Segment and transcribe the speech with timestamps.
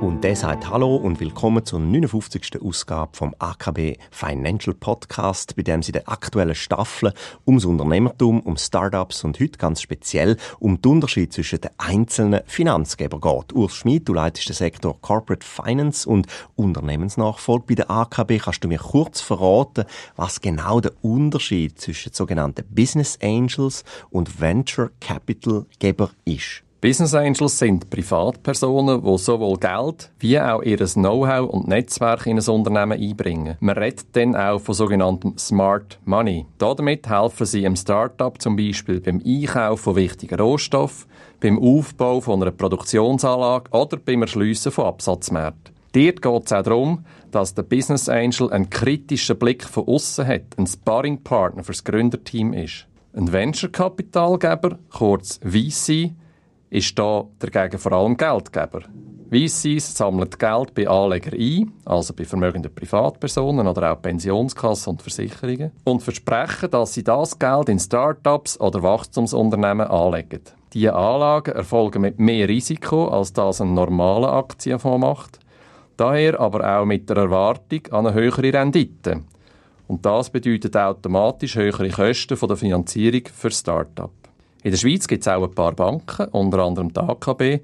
[0.00, 2.60] Und der sagt Hallo und willkommen zur 59.
[2.62, 7.14] Ausgabe vom AKB Financial Podcast, bei dem sie der aktuellen Staffel
[7.46, 13.22] ums Unternehmertum, um Startups und heute ganz speziell um den Unterschied zwischen den einzelnen Finanzgebern
[13.22, 13.54] geht.
[13.54, 16.26] Urs Schmid, du leitest den Sektor Corporate Finance und
[16.56, 18.38] Unternehmensnachfolge bei der AKB.
[18.38, 24.90] Kannst du mir kurz verraten, was genau der Unterschied zwischen sogenannten Business Angels und Venture
[25.00, 26.65] Capital Geber ist?
[26.78, 32.48] Business Angels sind Privatpersonen, die sowohl Geld wie auch ihr Know-how und Netzwerk in ein
[32.48, 33.56] Unternehmen einbringen.
[33.60, 36.44] Man redet dann auch von sogenanntem Smart Money.
[36.58, 41.08] Damit helfen sie einem Startup zum Beispiel beim Einkauf von wichtigen Rohstoffen,
[41.40, 45.74] beim Aufbau von einer Produktionsanlage oder beim Erschliessen von Absatzmärkten.
[45.92, 50.58] Dort geht es auch darum, dass der Business Angel einen kritischen Blick von außen hat,
[50.58, 52.86] ein Sparringpartner für das Gründerteam ist.
[53.14, 56.12] Ein Venture-Kapitalgeber, kurz VC,
[56.70, 58.82] ist da dagegen vor allem Geldgeber.
[59.28, 65.72] VCs sammeln Geld bei Anlegern ein, also bei vermögenden Privatpersonen oder auch Pensionskassen und Versicherungen,
[65.84, 70.42] und versprechen, dass sie das Geld in Startups oder Wachstumsunternehmen anlegen.
[70.72, 75.40] Diese Anlagen erfolgen mit mehr Risiko, als das ein normaler Aktienfonds macht,
[75.96, 79.22] daher aber auch mit der Erwartung an eine höhere Rendite.
[79.88, 84.25] Und das bedeutet automatisch höhere Kosten von der Finanzierung für Startups.
[84.66, 87.60] In der Schweiz gibt es auch ein paar Banken, unter anderem die AKB,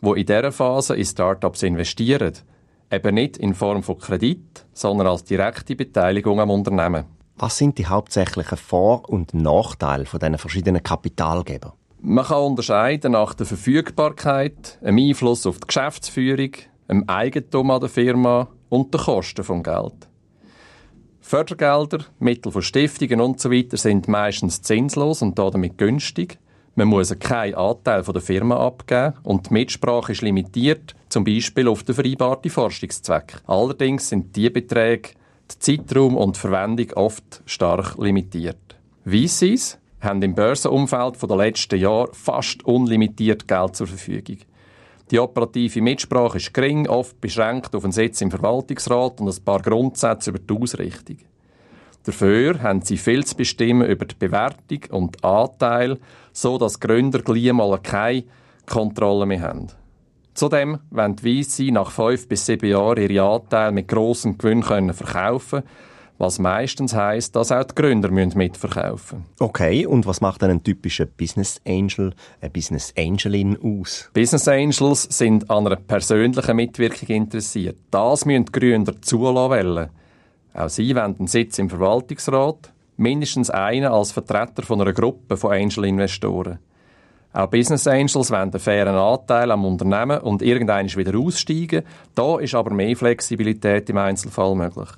[0.00, 2.32] die in dieser Phase in Startups investieren.
[2.90, 7.04] Eben nicht in Form von Kredit, sondern als direkte Beteiligung am Unternehmen.
[7.36, 11.72] Was sind die hauptsächlichen Vor- und Nachteile von diesen verschiedenen Kapitalgebern?
[12.00, 16.52] Man kann unterscheiden nach der Verfügbarkeit, dem Einfluss auf die Geschäftsführung,
[16.88, 20.08] dem Eigentum an der Firma und den Kosten vom Geld.
[21.20, 23.66] Fördergelder, Mittel von Stiftungen usw.
[23.72, 26.38] So sind meistens zinslos und damit günstig.
[26.78, 31.84] Man muss keinen Anteil der Firma abgeben und die Mitsprache ist limitiert, zum Beispiel auf
[31.84, 33.40] den vereinbarten Forschungszweck.
[33.46, 35.08] Allerdings sind die Beträge,
[35.48, 38.76] der Zeitraum und die Verwendung oft stark limitiert.
[39.06, 44.40] VCs haben im Börsenumfeld der letzten Jahre fast unlimitiert Geld zur Verfügung.
[45.10, 49.62] Die operative Mitsprache ist gering, oft beschränkt auf einen Sitz im Verwaltungsrat und ein paar
[49.62, 51.16] Grundsätze über die Ausrichtung.
[52.06, 55.98] Dafür haben sie viel zu bestimmen über die Bewertung und Anteil,
[56.32, 58.24] so dass Gründer gleich mal keine
[58.64, 59.66] Kontrolle mehr haben.
[60.32, 64.94] Zudem wollen die VC nach fünf bis sieben Jahren ihre Anteile mit grossem Gewinn können
[64.94, 65.64] verkaufen
[66.18, 69.24] was meistens heißt, dass auch die Gründer mitverkaufen müssen.
[69.38, 74.10] Okay, und was macht ein typischer Business Angel, eine Business Angelin aus?
[74.14, 77.76] Business Angels sind an einer persönlichen Mitwirkung interessiert.
[77.90, 79.90] Das müssen die Gründer zulassen
[80.56, 85.52] auch sie wollen einen Sitz im Verwaltungsrat, mindestens einen als Vertreter von einer Gruppe von
[85.52, 86.58] Angel-Investoren.
[87.32, 91.82] Auch Business Angels wollen einen fairen Anteil am Unternehmen und irgendwann wieder aussteigen.
[92.14, 94.88] Da ist aber mehr Flexibilität im Einzelfall möglich.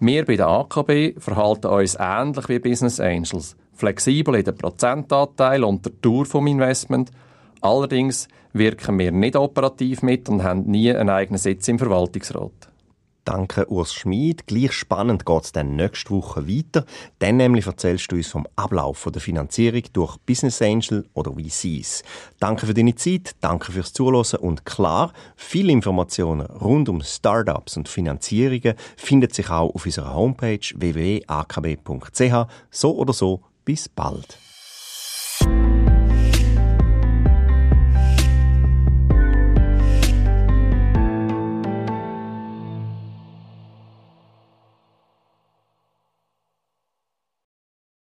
[0.00, 3.56] Wir bei der AKB verhalten uns ähnlich wie Business Angels.
[3.74, 7.12] Flexibel in den Prozentanteil und der Tour vom Investment.
[7.60, 12.71] Allerdings wirken wir nicht operativ mit und haben nie einen eigenen Sitz im Verwaltungsrat.
[13.24, 14.46] Danke, Urs Schmid.
[14.48, 16.84] Gleich spannend geht es dann nächste Woche weiter.
[17.20, 22.02] Dann nämlich erzählst du uns vom Ablauf der Finanzierung durch Business Angel oder VCs.
[22.40, 27.88] Danke für deine Zeit, danke fürs Zuhören und klar, viele Informationen rund um Startups und
[27.88, 32.48] Finanzierungen finden sich auch auf unserer Homepage www.akb.ch.
[32.70, 34.38] So oder so, bis bald.